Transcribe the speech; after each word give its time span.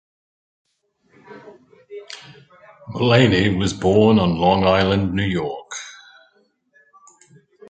Mullaney 2.89 3.55
was 3.55 3.71
born 3.73 4.17
on 4.17 4.35
Long 4.39 4.63
Island, 4.65 5.13
New 5.13 5.27
York. 5.27 5.73